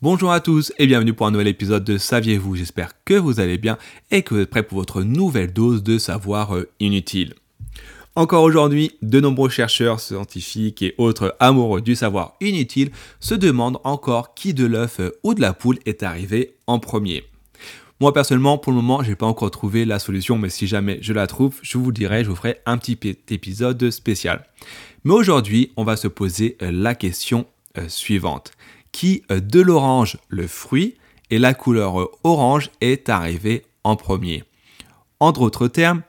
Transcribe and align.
Bonjour 0.00 0.30
à 0.30 0.38
tous 0.38 0.72
et 0.78 0.86
bienvenue 0.86 1.12
pour 1.12 1.26
un 1.26 1.32
nouvel 1.32 1.48
épisode 1.48 1.82
de 1.82 1.98
Saviez-vous? 1.98 2.54
J'espère 2.54 2.92
que 3.04 3.14
vous 3.14 3.40
allez 3.40 3.58
bien 3.58 3.78
et 4.12 4.22
que 4.22 4.32
vous 4.32 4.40
êtes 4.40 4.48
prêts 4.48 4.62
pour 4.62 4.78
votre 4.78 5.02
nouvelle 5.02 5.52
dose 5.52 5.82
de 5.82 5.98
savoir 5.98 6.54
euh, 6.54 6.68
inutile. 6.78 7.34
Encore 8.14 8.44
aujourd'hui, 8.44 8.92
de 9.02 9.18
nombreux 9.18 9.48
chercheurs, 9.48 9.98
scientifiques 9.98 10.82
et 10.82 10.94
autres 10.98 11.34
amoureux 11.40 11.80
du 11.80 11.96
savoir 11.96 12.34
inutile 12.40 12.92
se 13.18 13.34
demandent 13.34 13.80
encore 13.82 14.34
qui 14.34 14.54
de 14.54 14.66
l'œuf 14.66 15.00
euh, 15.00 15.18
ou 15.24 15.34
de 15.34 15.40
la 15.40 15.52
poule 15.52 15.80
est 15.84 16.04
arrivé 16.04 16.54
en 16.68 16.78
premier. 16.78 17.24
Moi 17.98 18.12
personnellement, 18.12 18.56
pour 18.56 18.70
le 18.70 18.76
moment, 18.76 19.02
j'ai 19.02 19.16
pas 19.16 19.26
encore 19.26 19.50
trouvé 19.50 19.84
la 19.84 19.98
solution, 19.98 20.38
mais 20.38 20.48
si 20.48 20.68
jamais 20.68 21.00
je 21.02 21.12
la 21.12 21.26
trouve, 21.26 21.56
je 21.62 21.76
vous 21.76 21.90
dirai, 21.90 22.22
je 22.22 22.30
vous 22.30 22.36
ferai 22.36 22.58
un 22.66 22.78
petit 22.78 23.16
épisode 23.30 23.90
spécial. 23.90 24.46
Mais 25.02 25.14
aujourd'hui, 25.14 25.72
on 25.76 25.82
va 25.82 25.96
se 25.96 26.06
poser 26.06 26.56
euh, 26.62 26.70
la 26.70 26.94
question 26.94 27.46
suivante 27.86 28.50
qui 28.98 29.22
euh, 29.30 29.38
de 29.38 29.60
l'orange 29.60 30.16
le 30.28 30.48
fruit 30.48 30.96
et 31.30 31.38
la 31.38 31.54
couleur 31.54 32.00
euh, 32.00 32.10
orange 32.24 32.68
est 32.80 33.08
arrivée 33.08 33.64
en 33.84 33.94
premier. 33.94 34.42
En 35.20 35.30
d'autres 35.30 35.68
termes, 35.68 36.02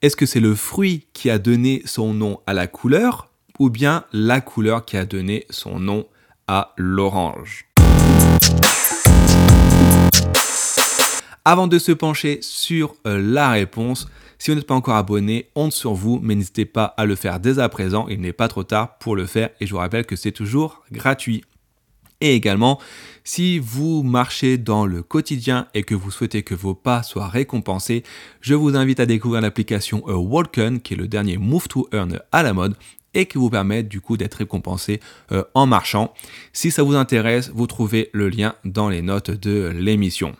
est-ce 0.00 0.16
que 0.16 0.24
c'est 0.24 0.40
le 0.40 0.54
fruit 0.54 1.06
qui 1.12 1.28
a 1.28 1.38
donné 1.38 1.82
son 1.84 2.14
nom 2.14 2.40
à 2.46 2.54
la 2.54 2.66
couleur 2.66 3.28
ou 3.58 3.68
bien 3.68 4.04
la 4.14 4.40
couleur 4.40 4.86
qui 4.86 4.96
a 4.96 5.04
donné 5.04 5.44
son 5.50 5.80
nom 5.80 6.06
à 6.48 6.72
l'orange? 6.78 7.66
Avant 11.44 11.66
de 11.66 11.78
se 11.78 11.92
pencher 11.92 12.38
sur 12.40 12.94
euh, 13.06 13.20
la 13.20 13.50
réponse, 13.50 14.08
si 14.38 14.50
vous 14.50 14.56
n'êtes 14.56 14.66
pas 14.66 14.74
encore 14.74 14.96
abonné, 14.96 15.50
honte 15.56 15.74
sur 15.74 15.92
vous, 15.92 16.18
mais 16.22 16.36
n'hésitez 16.36 16.64
pas 16.64 16.94
à 16.96 17.04
le 17.04 17.16
faire 17.16 17.38
dès 17.38 17.58
à 17.58 17.68
présent, 17.68 18.06
il 18.08 18.22
n'est 18.22 18.32
pas 18.32 18.48
trop 18.48 18.64
tard 18.64 18.96
pour 18.96 19.14
le 19.14 19.26
faire 19.26 19.50
et 19.60 19.66
je 19.66 19.72
vous 19.72 19.78
rappelle 19.78 20.06
que 20.06 20.16
c'est 20.16 20.32
toujours 20.32 20.82
gratuit. 20.90 21.44
Et 22.20 22.34
également, 22.34 22.78
si 23.24 23.58
vous 23.58 24.02
marchez 24.02 24.58
dans 24.58 24.86
le 24.86 25.02
quotidien 25.02 25.68
et 25.74 25.82
que 25.82 25.94
vous 25.94 26.10
souhaitez 26.10 26.42
que 26.42 26.54
vos 26.54 26.74
pas 26.74 27.02
soient 27.02 27.28
récompensés, 27.28 28.02
je 28.40 28.54
vous 28.54 28.76
invite 28.76 29.00
à 29.00 29.06
découvrir 29.06 29.40
l'application 29.40 30.02
Walken, 30.06 30.80
qui 30.80 30.94
est 30.94 30.96
le 30.96 31.08
dernier 31.08 31.36
Move 31.38 31.68
to 31.68 31.88
Earn 31.92 32.20
à 32.32 32.42
la 32.42 32.52
mode 32.52 32.74
et 33.14 33.26
qui 33.26 33.38
vous 33.38 33.50
permet 33.50 33.82
du 33.82 34.00
coup 34.00 34.16
d'être 34.16 34.34
récompensé 34.34 35.00
euh, 35.32 35.44
en 35.54 35.66
marchant. 35.66 36.14
Si 36.52 36.70
ça 36.70 36.82
vous 36.82 36.94
intéresse, 36.94 37.50
vous 37.54 37.66
trouvez 37.66 38.10
le 38.12 38.28
lien 38.28 38.54
dans 38.64 38.88
les 38.88 39.02
notes 39.02 39.30
de 39.30 39.72
l'émission. 39.74 40.36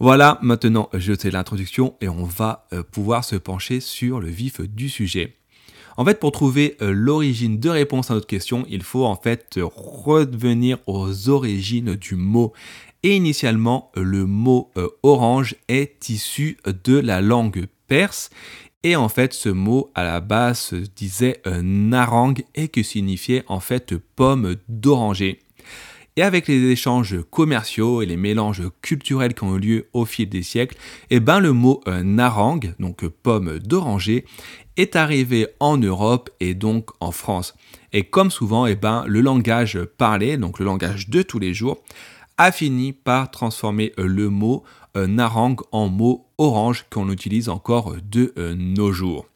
Voilà, 0.00 0.38
maintenant 0.42 0.88
je 0.94 1.12
sais 1.12 1.30
l'introduction 1.30 1.96
et 2.00 2.08
on 2.08 2.24
va 2.24 2.66
euh, 2.72 2.82
pouvoir 2.82 3.24
se 3.24 3.36
pencher 3.36 3.80
sur 3.80 4.20
le 4.20 4.28
vif 4.28 4.60
du 4.60 4.88
sujet. 4.88 5.37
En 5.98 6.04
fait, 6.04 6.20
pour 6.20 6.30
trouver 6.30 6.76
euh, 6.80 6.92
l'origine 6.92 7.58
de 7.58 7.68
réponse 7.68 8.12
à 8.12 8.14
notre 8.14 8.28
question, 8.28 8.64
il 8.68 8.84
faut 8.84 9.04
en 9.04 9.16
fait 9.16 9.58
revenir 9.60 10.78
aux 10.86 11.28
origines 11.28 11.96
du 11.96 12.14
mot. 12.14 12.52
Et 13.02 13.16
initialement, 13.16 13.90
le 13.96 14.24
mot 14.24 14.70
euh, 14.76 14.88
orange 15.02 15.56
est 15.66 16.08
issu 16.08 16.56
de 16.84 16.96
la 16.96 17.20
langue 17.20 17.66
perse. 17.88 18.30
Et 18.84 18.94
en 18.94 19.08
fait, 19.08 19.32
ce 19.32 19.48
mot 19.48 19.90
à 19.96 20.04
la 20.04 20.20
base 20.20 20.72
disait 20.94 21.42
euh, 21.48 21.62
narang 21.62 22.34
et 22.54 22.68
que 22.68 22.84
signifiait 22.84 23.42
en 23.48 23.58
fait 23.58 23.96
pomme 23.96 24.54
d'oranger. 24.68 25.40
Et 26.18 26.22
avec 26.22 26.48
les 26.48 26.72
échanges 26.72 27.14
commerciaux 27.30 28.02
et 28.02 28.06
les 28.06 28.16
mélanges 28.16 28.64
culturels 28.82 29.34
qui 29.34 29.44
ont 29.44 29.54
eu 29.54 29.60
lieu 29.60 29.88
au 29.92 30.04
fil 30.04 30.28
des 30.28 30.42
siècles, 30.42 30.76
eh 31.10 31.20
ben 31.20 31.38
le 31.38 31.52
mot 31.52 31.80
euh, 31.86 32.02
narang, 32.02 32.58
donc 32.80 33.06
pomme 33.06 33.60
d'oranger, 33.60 34.24
est 34.76 34.96
arrivé 34.96 35.46
en 35.60 35.76
Europe 35.76 36.28
et 36.40 36.54
donc 36.54 36.90
en 36.98 37.12
France. 37.12 37.54
Et 37.92 38.02
comme 38.02 38.32
souvent, 38.32 38.66
eh 38.66 38.74
ben, 38.74 39.04
le 39.06 39.20
langage 39.20 39.78
parlé, 39.96 40.36
donc 40.36 40.58
le 40.58 40.64
langage 40.64 41.08
de 41.08 41.22
tous 41.22 41.38
les 41.38 41.54
jours, 41.54 41.84
a 42.36 42.50
fini 42.50 42.92
par 42.92 43.30
transformer 43.30 43.92
euh, 44.00 44.04
le 44.08 44.28
mot 44.28 44.64
euh, 44.96 45.06
narang 45.06 45.54
en 45.70 45.88
mot 45.88 46.26
orange 46.36 46.86
qu'on 46.90 47.12
utilise 47.12 47.48
encore 47.48 47.94
de 48.02 48.34
nos 48.56 48.90
jours. 48.90 49.28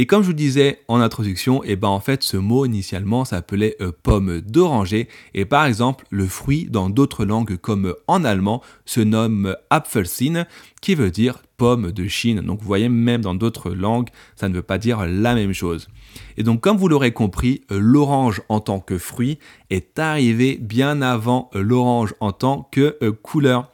Et 0.00 0.06
comme 0.06 0.22
je 0.22 0.28
vous 0.28 0.32
disais 0.32 0.78
en 0.86 1.00
introduction, 1.00 1.64
et 1.64 1.70
eh 1.70 1.76
ben 1.76 1.88
en 1.88 1.98
fait 1.98 2.22
ce 2.22 2.36
mot 2.36 2.64
initialement 2.64 3.24
s'appelait 3.24 3.74
euh, 3.80 3.90
pomme 3.90 4.40
d'oranger 4.40 5.08
et 5.34 5.44
par 5.44 5.64
exemple 5.64 6.04
le 6.10 6.28
fruit 6.28 6.68
dans 6.70 6.88
d'autres 6.88 7.24
langues 7.24 7.56
comme 7.56 7.96
en 8.06 8.22
allemand 8.22 8.62
se 8.84 9.00
nomme 9.00 9.56
Apfelsin 9.70 10.44
qui 10.80 10.94
veut 10.94 11.10
dire 11.10 11.42
pomme 11.56 11.90
de 11.90 12.06
Chine. 12.06 12.42
Donc 12.42 12.60
vous 12.60 12.66
voyez 12.68 12.88
même 12.88 13.22
dans 13.22 13.34
d'autres 13.34 13.70
langues 13.70 14.10
ça 14.36 14.48
ne 14.48 14.54
veut 14.54 14.62
pas 14.62 14.78
dire 14.78 15.04
la 15.04 15.34
même 15.34 15.52
chose. 15.52 15.88
Et 16.36 16.44
donc 16.44 16.60
comme 16.60 16.76
vous 16.76 16.86
l'aurez 16.86 17.10
compris, 17.10 17.62
euh, 17.72 17.80
l'orange 17.80 18.40
en 18.48 18.60
tant 18.60 18.78
que 18.78 18.98
fruit 18.98 19.40
est 19.68 19.98
arrivé 19.98 20.58
bien 20.60 21.02
avant 21.02 21.50
euh, 21.56 21.60
l'orange 21.60 22.14
en 22.20 22.30
tant 22.30 22.68
que 22.70 22.96
couleur. 23.24 23.72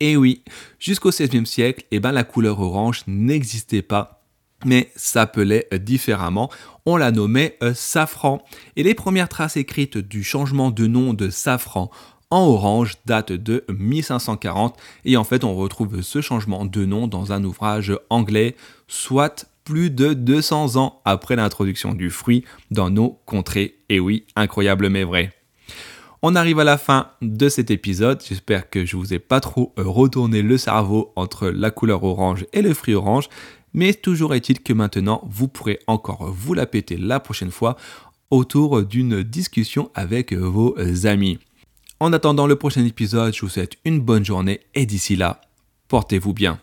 Et 0.00 0.18
oui, 0.18 0.42
jusqu'au 0.78 1.12
16e 1.12 1.46
siècle, 1.46 1.84
et 1.92 1.96
eh 1.96 2.00
ben, 2.00 2.12
la 2.12 2.24
couleur 2.24 2.60
orange 2.60 3.04
n'existait 3.06 3.80
pas 3.80 4.21
mais 4.64 4.90
s'appelait 4.96 5.68
différemment. 5.80 6.50
On 6.86 6.96
la 6.96 7.10
nommait 7.10 7.56
euh, 7.62 7.74
safran. 7.74 8.42
Et 8.76 8.82
les 8.82 8.94
premières 8.94 9.28
traces 9.28 9.56
écrites 9.56 9.98
du 9.98 10.24
changement 10.24 10.70
de 10.70 10.86
nom 10.86 11.14
de 11.14 11.30
safran 11.30 11.90
en 12.32 12.46
orange 12.46 12.94
datent 13.04 13.32
de 13.32 13.62
1540 13.68 14.74
et 15.04 15.18
en 15.18 15.24
fait 15.24 15.44
on 15.44 15.54
retrouve 15.54 16.00
ce 16.00 16.22
changement 16.22 16.64
de 16.64 16.86
nom 16.86 17.06
dans 17.06 17.30
un 17.30 17.44
ouvrage 17.44 17.92
anglais, 18.08 18.56
soit 18.88 19.46
plus 19.64 19.90
de 19.90 20.14
200 20.14 20.76
ans 20.76 21.02
après 21.04 21.36
l'introduction 21.36 21.92
du 21.92 22.08
fruit 22.08 22.44
dans 22.70 22.88
nos 22.88 23.20
contrées. 23.26 23.74
Et 23.90 24.00
oui, 24.00 24.24
incroyable 24.34 24.88
mais 24.88 25.04
vrai. 25.04 25.32
On 26.22 26.34
arrive 26.34 26.60
à 26.60 26.64
la 26.64 26.78
fin 26.78 27.08
de 27.20 27.48
cet 27.48 27.70
épisode. 27.70 28.22
J'espère 28.26 28.70
que 28.70 28.86
je 28.86 28.96
vous 28.96 29.12
ai 29.12 29.18
pas 29.18 29.40
trop 29.40 29.74
euh, 29.78 29.82
retourné 29.84 30.40
le 30.40 30.56
cerveau 30.56 31.12
entre 31.16 31.48
la 31.48 31.70
couleur 31.70 32.02
orange 32.04 32.46
et 32.52 32.62
le 32.62 32.72
fruit 32.74 32.94
orange. 32.94 33.28
Mais 33.74 33.94
toujours 33.94 34.34
est-il 34.34 34.62
que 34.62 34.72
maintenant, 34.72 35.22
vous 35.28 35.48
pourrez 35.48 35.78
encore 35.86 36.30
vous 36.30 36.54
la 36.54 36.66
péter 36.66 36.96
la 36.96 37.20
prochaine 37.20 37.50
fois 37.50 37.76
autour 38.30 38.82
d'une 38.82 39.22
discussion 39.22 39.90
avec 39.94 40.32
vos 40.32 40.74
amis. 41.06 41.38
En 42.00 42.12
attendant 42.12 42.46
le 42.46 42.56
prochain 42.56 42.84
épisode, 42.84 43.34
je 43.34 43.42
vous 43.42 43.48
souhaite 43.48 43.76
une 43.84 44.00
bonne 44.00 44.24
journée 44.24 44.60
et 44.74 44.86
d'ici 44.86 45.16
là, 45.16 45.40
portez-vous 45.88 46.32
bien. 46.32 46.58